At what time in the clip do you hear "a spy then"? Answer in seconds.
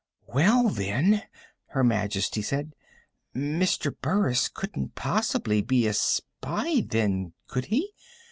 5.85-7.33